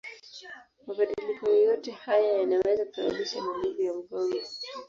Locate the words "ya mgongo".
3.81-4.37